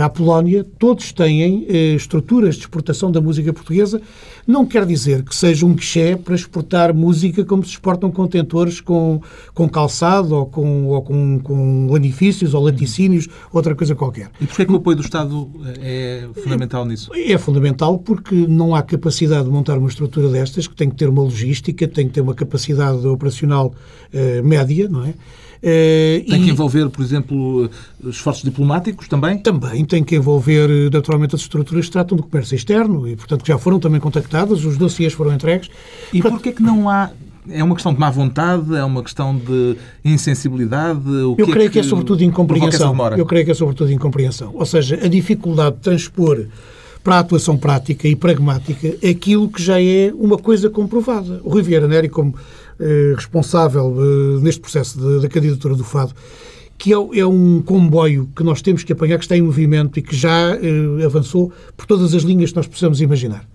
[0.00, 4.00] à Polónia, todos têm eh, estruturas de exportação da música portuguesa.
[4.46, 9.20] Não quer dizer que seja um guichê para exportar música como se exportam contentores com,
[9.54, 14.30] com calçado ou com, ou com, com lanifícios ou laticínios, outra coisa qualquer.
[14.40, 15.50] E porquê que o apoio do Estado
[15.80, 17.10] é fundamental nisso?
[17.14, 20.96] É, é fundamental porque não há capacidade de montar uma estrutura destas, que tem que
[20.96, 23.74] ter uma logística, tem que ter uma capacidade operacional
[24.12, 25.14] eh, média, não é?
[25.62, 27.70] Uh, tem que envolver, por exemplo,
[28.04, 29.38] esforços diplomáticos também?
[29.38, 33.48] Também tem que envolver, naturalmente, as estruturas que tratam do comércio externo e, portanto, que
[33.48, 35.70] já foram também contactadas, os dossiês foram entregues.
[36.12, 37.10] E portanto, porquê é que não há
[37.48, 38.74] é uma questão de má vontade?
[38.74, 41.08] É uma questão de insensibilidade?
[41.08, 42.96] O eu que creio é que, que é sobretudo incompreensão.
[43.16, 44.52] Eu creio que é sobretudo incompreensão.
[44.54, 46.46] Ou seja, a dificuldade de transpor
[47.02, 51.40] para a atuação prática e pragmática aquilo que já é uma coisa comprovada.
[51.42, 52.40] O Rui Vieira Neri, como eh,
[53.14, 56.14] responsável eh, neste processo da candidatura do Fado,
[56.78, 60.02] que é, é, um comboio que nós temos que apanhar, que está em movimento e
[60.02, 63.46] que já eh, avançou por todas as linhas que nós possamos imaginar.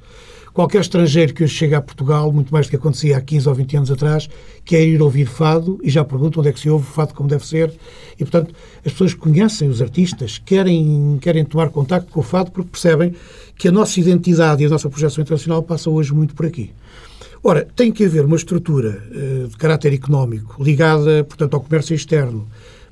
[0.57, 3.53] Qualquer estrangeiro que hoje chega a Portugal, muito mais do que acontecia há 15 ou
[3.53, 4.27] 20 anos atrás,
[4.65, 7.45] quer ir ouvir fado e já pergunta onde é que se ouve fado como deve
[7.45, 7.71] ser.
[8.15, 12.71] E, portanto, as pessoas conhecem os artistas, querem, querem tomar contacto com o fado porque
[12.71, 13.13] percebem
[13.55, 16.71] que a nossa identidade e a nossa projeção internacional passa hoje muito por aqui.
[17.49, 22.45] Ora, tem que haver uma estrutura uh, de caráter económico ligada, portanto, ao comércio externo,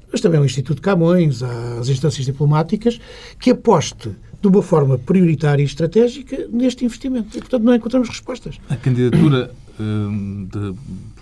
[0.10, 2.98] mas também ao Instituto Camões, às instâncias diplomáticas,
[3.38, 7.38] que aposte de uma forma prioritária e estratégica neste investimento.
[7.38, 8.58] E, portanto, não encontramos respostas.
[8.70, 10.74] A candidatura hum, de,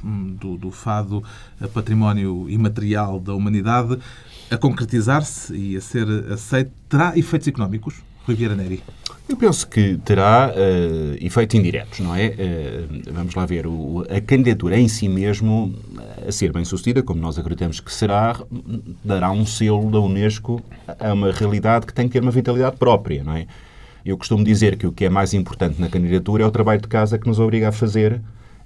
[0.06, 1.24] hum, do, do Fado
[1.60, 3.98] a património imaterial da humanidade
[4.52, 7.96] a concretizar-se e a ser aceito terá efeitos económicos?
[8.26, 8.82] Rui Vieira Neri.
[9.28, 12.28] Eu penso que terá uh, efeitos indiretos, não é?
[12.28, 15.74] Uh, vamos lá ver, o, a candidatura em si mesmo,
[16.28, 18.40] a ser bem sucedida, como nós acreditamos que será,
[19.04, 20.62] dará um selo da Unesco
[21.00, 23.48] a uma realidade que tem que ter uma vitalidade própria, não é?
[24.06, 26.88] Eu costumo dizer que o que é mais importante na candidatura é o trabalho de
[26.90, 28.16] casa que nos obriga a fazer,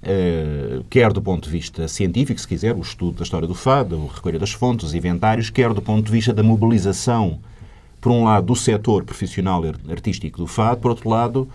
[0.02, 3.96] uh, quer do ponto de vista científico, se quiser, o estudo da história do fado,
[3.96, 7.38] o recolher das fontes, os inventários, quer do ponto de vista da mobilização
[8.00, 11.48] por um lado, do setor profissional artístico do fado, por outro lado,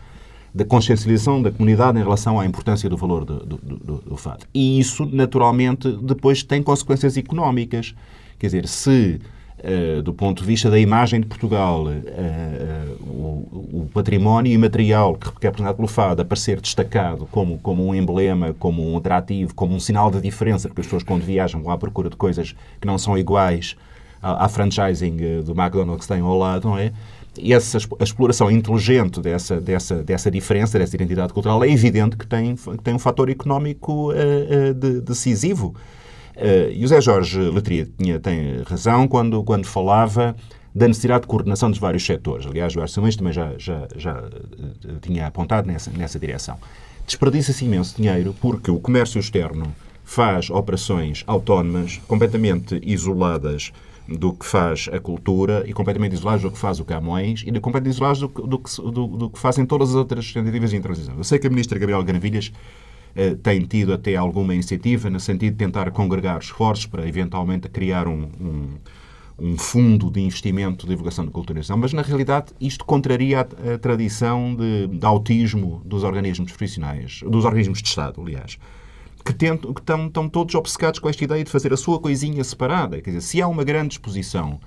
[0.53, 4.45] da consciencialização da comunidade em relação à importância do valor do, do, do, do fado.
[4.53, 7.95] E isso, naturalmente, depois tem consequências económicas.
[8.37, 9.19] Quer dizer, se
[9.63, 15.15] Uh, do ponto de vista da imagem de Portugal, uh, uh, o, o, património imaterial
[15.15, 19.73] que é representado pelo fado aparecer destacado como, como um emblema, como um atrativo, como
[19.73, 22.85] um sinal de diferença, porque as pessoas quando viajam vão à procura de coisas que
[22.85, 23.77] não são iguais
[24.23, 26.91] à, franchising eh, do McDonald's que tem ao lado, não é?
[27.37, 32.27] E essa a exploração inteligente dessa, dessa, dessa diferença, dessa identidade cultural, é evidente que
[32.27, 35.75] tem, que tem um fator económico uh, uh, de, decisivo.
[36.35, 40.35] Uh, e o Zé Jorge Letria tinha, tem razão quando, quando falava
[40.75, 42.45] da necessidade de coordenação dos vários setores.
[42.45, 44.23] Aliás, o Arcelões também já, já, já
[45.01, 46.57] tinha apontado nessa, nessa direção.
[47.05, 53.71] Desperdiça-se imenso dinheiro porque o comércio externo faz operações autónomas, completamente isoladas
[54.07, 57.93] do que faz a cultura e completamente isolados do que faz o Camões e completamente
[57.93, 61.15] isolados do, do, do, do, que fazem todas as outras tentativas de transição.
[61.17, 62.51] Eu sei que a ministra Gabriel Ganavilhas
[63.15, 68.07] eh, tem tido até alguma iniciativa no sentido de tentar congregar esforços para eventualmente criar
[68.07, 68.67] um, um,
[69.39, 73.73] um fundo de investimento de divulgação de cultura e mas na realidade isto contraria a,
[73.73, 78.57] a tradição de, de autismo dos organismos profissionais, dos organismos de Estado, aliás
[79.23, 82.43] que, tentam, que estão, estão todos obcecados com esta ideia de fazer a sua coisinha
[82.43, 83.01] separada.
[83.01, 84.59] Quer dizer, se há uma grande exposição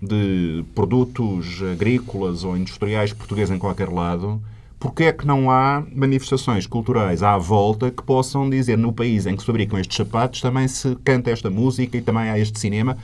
[0.00, 4.40] de produtos agrícolas ou industriais portugueses em qualquer lado,
[4.78, 9.34] porque é que não há manifestações culturais à volta que possam dizer no país em
[9.34, 12.98] que se fabricam estes sapatos também se canta esta música e também há este cinema?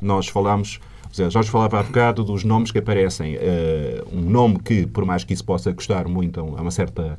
[0.00, 0.78] Nós falamos,
[1.10, 3.36] José Jorge falava há bocado dos nomes que aparecem.
[3.36, 7.18] Uh, um nome que, por mais que isso possa custar muito a uma certa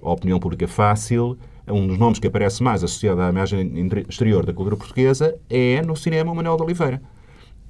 [0.00, 1.36] opinião pública fácil,
[1.70, 3.72] um dos nomes que aparece mais associado à imagem
[4.08, 7.00] exterior da cultura portuguesa é no cinema o Manuel de Oliveira.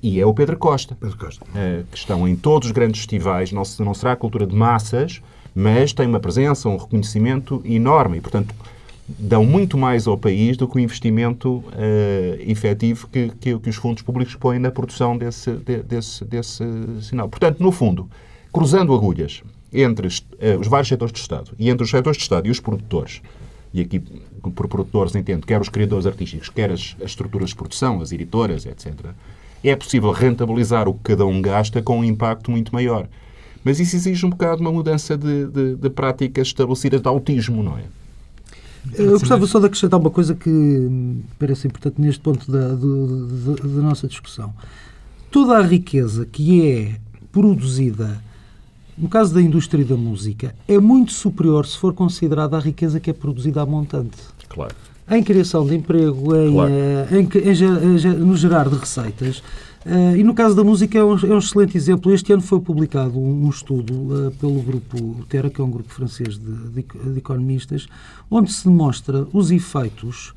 [0.03, 0.97] E é o Pedro Costa.
[0.99, 1.45] Pedro Costa.
[1.47, 3.51] Uh, que estão em todos os grandes festivais.
[3.51, 5.21] Não, não será a cultura de massas,
[5.55, 8.19] mas tem uma presença, um reconhecimento enorme.
[8.19, 8.55] E, portanto,
[9.09, 11.65] dão muito mais ao país do que o investimento uh,
[12.41, 16.65] efetivo que, que, que, os fundos públicos põem na produção desse, de, desse, desse
[17.01, 17.29] sinal.
[17.29, 18.09] Portanto, no fundo,
[18.53, 22.47] cruzando agulhas entre uh, os vários setores de Estado e entre os setores de Estado
[22.47, 23.23] e os produtores,
[23.73, 24.01] e aqui
[24.55, 28.67] por produtores entendo quer os criadores artísticos, quer as, as estruturas de produção, as editoras,
[28.67, 28.95] etc.,
[29.63, 33.09] é possível rentabilizar o que cada um gasta com um impacto muito maior.
[33.65, 37.77] Mas isso exige um bocado uma mudança de, de, de práticas estabelecidas de autismo, não
[37.77, 37.83] é?
[38.95, 43.63] Eu gostava só de acrescentar uma coisa que me parece importante neste ponto da, da,
[43.63, 44.55] da nossa discussão.
[45.31, 47.01] Toda a riqueza que é
[47.33, 48.23] produzida
[49.01, 53.11] no caso da indústria da música, é muito superior se for considerada a riqueza que
[53.11, 54.17] é produzida a montante.
[54.49, 54.75] Claro.
[55.11, 56.73] Em criação de emprego, em, claro.
[56.73, 59.39] uh, em, em, no gerar de receitas.
[59.87, 62.13] Uh, e no caso da música é um, é um, excelente exemplo.
[62.13, 65.93] Este ano foi publicado um, um estudo uh, pelo grupo Terra, que é um grupo
[65.95, 67.87] francês de, de, de economistas,
[68.31, 70.35] onde se demonstra os efeitos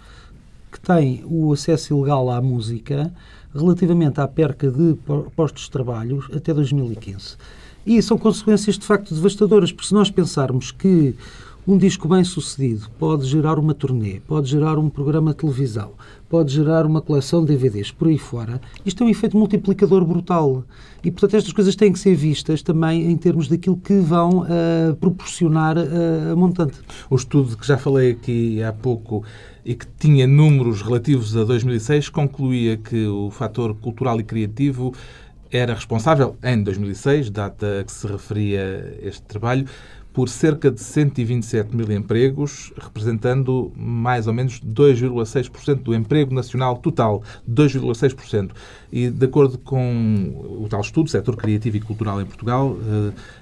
[0.71, 3.11] que tem o acesso ilegal à música
[3.53, 4.95] relativamente à perca de
[5.35, 7.35] postos de trabalho até 2015.
[7.85, 11.15] E são consequências de facto devastadoras, porque se nós pensarmos que
[11.67, 15.91] um disco bem sucedido pode gerar uma turnê, pode gerar um programa de televisão,
[16.27, 18.59] pode gerar uma coleção de DVDs por aí fora.
[18.83, 20.63] Isto é um efeito multiplicador brutal.
[21.03, 24.95] E, portanto, estas coisas têm que ser vistas também em termos daquilo que vão uh,
[24.99, 26.79] proporcionar uh, a montante.
[27.09, 29.23] O estudo que já falei aqui há pouco
[29.63, 34.93] e que tinha números relativos a 2006 concluía que o fator cultural e criativo
[35.51, 39.67] era responsável, em 2006, data a que se referia este trabalho,
[40.13, 47.23] por cerca de 127 mil empregos, representando mais ou menos 2,6% do emprego nacional total,
[47.49, 48.51] 2,6%.
[48.91, 52.77] E, de acordo com o tal estudo, setor criativo e cultural em Portugal,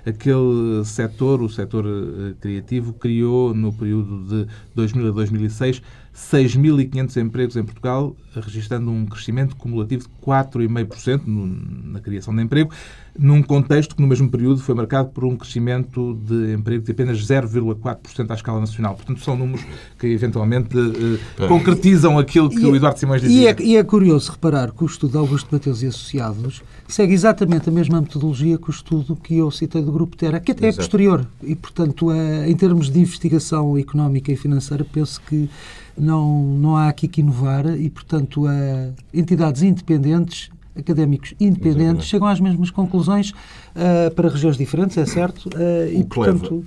[0.06, 5.82] eh, aquele setor, o setor eh, criativo, criou no período de 2000 a 2006
[6.20, 12.72] 6.500 empregos em Portugal, registrando um crescimento cumulativo de 4,5% na criação de emprego,
[13.18, 17.18] num contexto que no mesmo período foi marcado por um crescimento de emprego de apenas
[17.26, 18.96] 0,4% à escala nacional.
[18.96, 19.66] Portanto, são números
[19.98, 23.42] que eventualmente eh, concretizam aquilo que e, o Eduardo Simões dizia.
[23.42, 27.13] E é, e é, curioso reparar que o estudo de Augusto Mateus e Associados segue
[27.13, 30.65] exatamente a mesma metodologia que o estudo que eu citei do Grupo Terra, que até
[30.65, 30.82] é Exato.
[30.82, 31.28] é posterior.
[31.43, 35.49] E, portanto, é, em termos de investigação económica e financeira, penso que
[35.97, 42.06] não, não há aqui que inovar e, portanto, a entidades independentes académicos independentes Exatamente.
[42.06, 45.47] chegam às mesmas conclusões uh, para regiões diferentes, é certo?
[45.47, 46.63] Uh, e, portanto...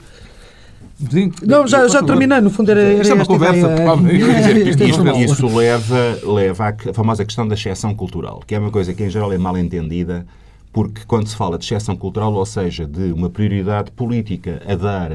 [1.11, 5.47] Sim, não, já, já terminei, no fundo era, era Isto é uma conversa, ideia, Isso
[5.47, 9.33] leva, leva à famosa questão da exceção cultural, que é uma coisa que em geral
[9.33, 10.25] é mal entendida,
[10.73, 15.11] porque quando se fala de exceção cultural, ou seja, de uma prioridade política a dar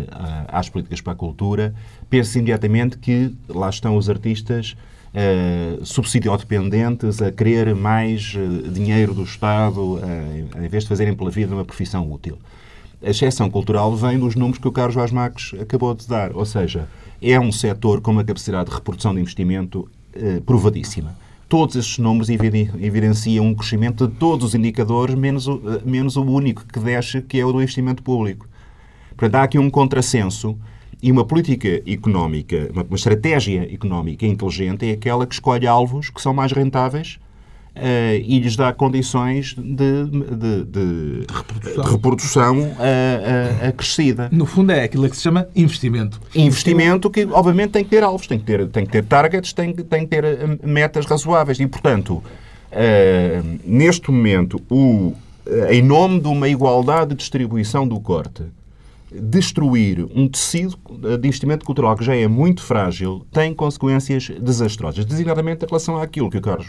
[0.48, 1.74] às políticas para a cultura,
[2.10, 4.76] pensa imediatamente que lá estão os artistas
[5.14, 10.02] uh, subsidiodependentes a querer mais uh, dinheiro do Estado, uh,
[10.64, 12.38] em vez de fazerem pela vida uma profissão útil.
[13.04, 16.46] A exceção cultural vem dos números que o Carlos Vaz Marques acabou de dar, ou
[16.46, 16.88] seja,
[17.22, 19.88] é um setor com uma capacidade de reprodução de investimento
[20.46, 21.16] provadíssima.
[21.48, 26.66] Todos estes números evidenciam um crescimento de todos os indicadores, menos o, menos o único
[26.66, 28.48] que desce, que é o do investimento público.
[29.16, 30.58] Portanto, há aqui um contrassenso
[31.02, 36.34] e uma política económica, uma estratégia económica inteligente é aquela que escolhe alvos que são
[36.34, 37.20] mais rentáveis
[37.78, 44.30] Uh, e lhes dá condições de, de, de, de reprodução, reprodução uh, uh, acrescida.
[44.32, 46.20] No fundo é aquilo que se chama investimento.
[46.34, 49.74] Investimento que, obviamente, tem que ter alvos, tem que ter, tem que ter targets, tem,
[49.74, 50.24] tem que ter
[50.64, 51.60] metas razoáveis.
[51.60, 52.24] E, portanto,
[53.64, 55.14] neste momento, o,
[55.70, 58.44] em nome de uma igualdade de distribuição do corte,
[59.12, 65.64] destruir um tecido de investimento cultural que já é muito frágil tem consequências desastrosas, designadamente
[65.64, 66.68] em relação àquilo que o Carlos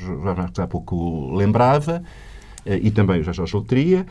[0.56, 2.02] já há pouco lembrava,
[2.64, 4.06] eh, e também o Jorge Loteria,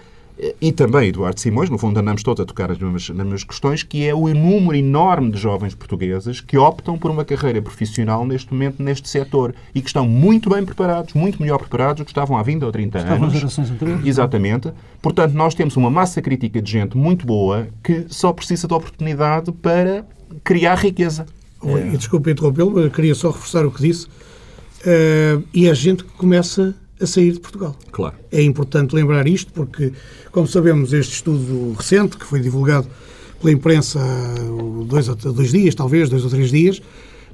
[0.62, 3.82] e também Eduardo Simões, no fundo andamos todos a tocar as mesmas, nas mesmas questões,
[3.82, 8.54] que é o número enorme de jovens portuguesas que optam por uma carreira profissional neste
[8.54, 12.38] momento neste setor e que estão muito bem preparados, muito melhor preparados do que estavam
[12.38, 13.34] há 20 ou 30 estavam anos.
[13.34, 14.06] gerações anteriores.
[14.06, 14.72] Exatamente.
[15.02, 19.52] Portanto, nós temos uma massa crítica de gente muito boa que só precisa de oportunidade
[19.52, 20.06] para
[20.44, 21.26] criar riqueza.
[21.64, 21.94] É.
[21.94, 24.06] E desculpe interrompê-lo, queria só reforçar o que disse.
[24.06, 27.76] Uh, e a gente que começa a sair de Portugal.
[27.92, 28.16] Claro.
[28.32, 29.92] É importante lembrar isto porque,
[30.32, 32.88] como sabemos, este estudo recente, que foi divulgado
[33.40, 36.82] pela imprensa há dois, dois dias, talvez, dois ou três dias,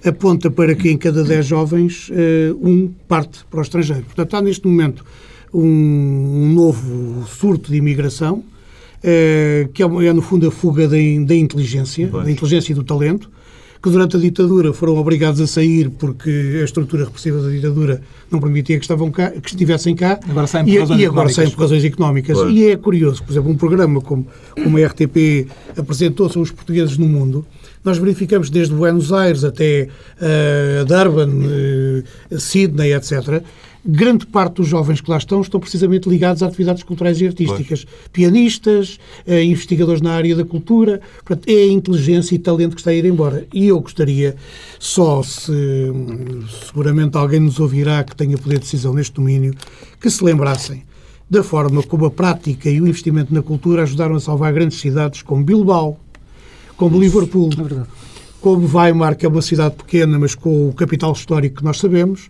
[0.05, 4.03] aponta para que em cada dez jovens eh, um parte para o estrangeiro.
[4.03, 5.05] Portanto, está neste momento
[5.53, 8.43] um, novo surto de imigração,
[9.01, 12.83] eh, que é, é, no fundo, a fuga da, da inteligência, da inteligência e do
[12.83, 13.31] talento,
[13.83, 16.29] que durante a ditadura foram obrigados a sair porque
[16.61, 20.17] a estrutura repressiva da ditadura não permitia que, estavam cá, que estivessem cá.
[20.29, 22.37] Agora saem por e, razões e agora saem por razões económicas.
[22.37, 22.55] Pois.
[22.55, 26.97] E é curioso, por exemplo, um programa como, como a RTP apresentou sobre os portugueses
[26.97, 27.45] no mundo,
[27.83, 33.43] nós verificamos desde Buenos Aires até uh, Durban, uh, Sydney, etc.,
[33.85, 37.83] grande parte dos jovens que lá estão estão precisamente ligados a atividades culturais e artísticas.
[37.83, 38.07] Pois.
[38.13, 41.01] Pianistas, eh, investigadores na área da cultura.
[41.23, 43.45] Portanto, é a inteligência e talento que está a ir embora.
[43.53, 44.35] E eu gostaria,
[44.79, 45.51] só se
[46.65, 49.53] seguramente alguém nos ouvirá que tenha poder de decisão neste domínio,
[49.99, 50.83] que se lembrassem
[51.29, 55.21] da forma como a prática e o investimento na cultura ajudaram a salvar grandes cidades
[55.21, 55.99] como Bilbao,
[56.83, 57.17] como Isso.
[57.17, 57.85] Liverpool, é
[58.41, 62.29] como Weimar, que é uma cidade pequena, mas com o capital histórico que nós sabemos,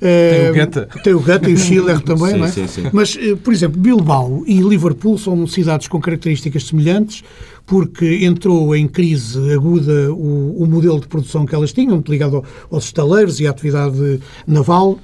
[0.00, 1.02] tem o Goethe.
[1.02, 2.48] Tem o Goethe e o Schiller também, sim, não é?
[2.48, 2.84] Sim, sim.
[2.90, 7.22] Mas, eh, por exemplo, Bilbao e Liverpool são cidades com características semelhantes,
[7.66, 12.42] porque entrou em crise aguda o, o modelo de produção que elas tinham, muito ligado
[12.70, 14.98] aos estaleiros e à atividade naval.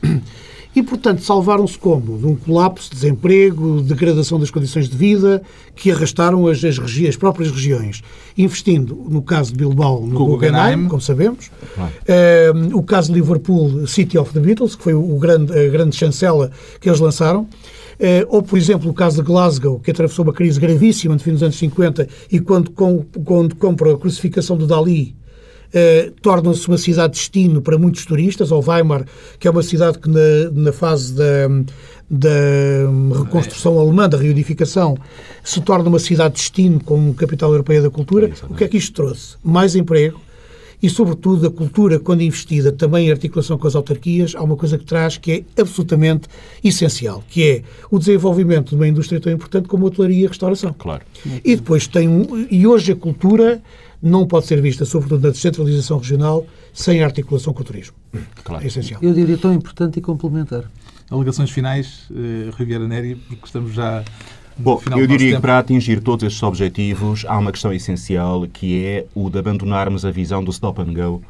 [0.77, 2.19] E, portanto, salvaram-se como?
[2.19, 5.41] De um colapso, desemprego, degradação das condições de vida,
[5.75, 8.03] que arrastaram as, as, regi as próprias regiões.
[8.37, 11.47] Investindo, no caso de Bilbao, no Guggenheim, como sabemos.
[11.79, 15.97] Uh, o caso de Liverpool, City of the Beatles, que foi o grande, a grande
[15.97, 17.49] chancela que eles lançaram.
[17.99, 21.33] Uh, ou, por exemplo, o caso de Glasgow, que atravessou uma crise gravíssima no fim
[21.33, 25.17] dos anos 50 e quando, com, quando compra a crucificação do Dali,
[25.73, 29.05] eh, torna-se uma cidade destino para muitos turistas, ou Weimar,
[29.39, 31.49] que é uma cidade que na, na fase da,
[32.11, 34.97] da reconstrução alemã, da reunificação,
[35.43, 38.31] se torna uma cidade destino como capital europeia da cultura.
[38.49, 39.37] O que é que isto trouxe?
[39.43, 40.21] Mais emprego
[40.83, 44.77] e, sobretudo, a cultura, quando investida também em articulação com as autarquias, há uma coisa
[44.77, 46.29] que traz que é absolutamente
[46.63, 50.29] essencial, que é o desenvolvimento de uma indústria tão importante como a hotelaria e a
[50.29, 50.75] restauração.
[50.79, 51.03] Claro.
[51.45, 53.63] E depois tem um, e hoje a cultura
[54.03, 57.95] não pode ser vista, sobretudo na descentralização regional, sem articulação com o turismo.
[58.45, 58.63] Claro.
[58.63, 59.01] É essencial.
[59.03, 60.65] Eu diria tão importante e complementar.
[61.11, 64.05] Alegações finais, eh, Riviera Neri, porque estamos já
[64.59, 69.07] Bom, eu diria que para atingir todos estes objetivos há uma questão essencial que é
[69.15, 71.23] o de abandonarmos a visão do stop and go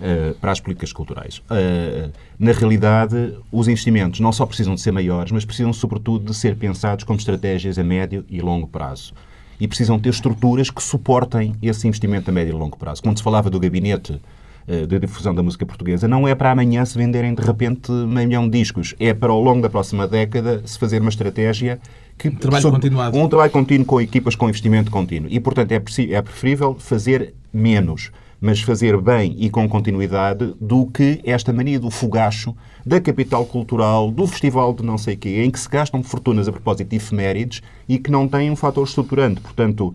[0.00, 1.40] eh, para as políticas culturais.
[1.50, 6.36] Eh, na realidade, os investimentos não só precisam de ser maiores, mas precisam, sobretudo, de
[6.36, 9.14] ser pensados como estratégias a médio e longo prazo.
[9.60, 13.02] E precisam ter estruturas que suportem esse investimento a médio e longo prazo.
[13.02, 14.20] Quando se falava do gabinete
[14.66, 18.26] eh, de difusão da música portuguesa, não é para amanhã se venderem de repente meio
[18.28, 18.94] milhão de discos.
[18.98, 21.78] É para ao longo da próxima década se fazer uma estratégia
[22.18, 22.30] que...
[22.30, 23.16] trabalho sobre- continuado.
[23.18, 25.28] Um trabalho contínuo com equipas com investimento contínuo.
[25.30, 28.10] E, portanto, é, é preferível fazer menos,
[28.44, 34.10] mas fazer bem e com continuidade do que esta mania do fogacho, da capital cultural,
[34.10, 37.62] do festival de não sei quê, em que se gastam fortunas a propósito de efemérides
[37.88, 39.40] e que não têm um fator estruturante.
[39.40, 39.94] Portanto,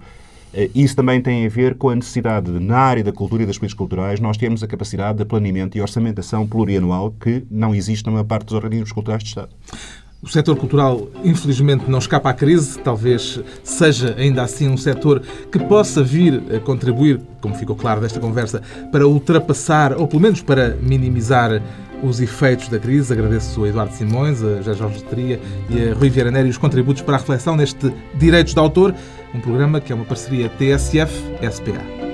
[0.51, 3.45] eh, isso também tem a ver com a necessidade de, na área da cultura e
[3.45, 8.07] das políticas culturais, nós termos a capacidade de planeamento e orçamentação plurianual que não existe
[8.07, 9.51] na maior parte dos organismos culturais de Estado.
[10.21, 12.77] O setor cultural, infelizmente, não escapa à crise.
[12.79, 18.19] Talvez seja ainda assim um setor que possa vir a contribuir, como ficou claro desta
[18.19, 18.61] conversa,
[18.91, 21.61] para ultrapassar ou pelo menos para minimizar
[22.03, 23.13] os efeitos da crise.
[23.13, 25.39] Agradeço a Eduardo Simões, a Jorge Teria
[25.69, 28.93] e a Rui Vieira Nery os contributos para a reflexão neste Direitos de Autor,
[29.33, 32.08] um programa que é uma parceria TSF-SPA.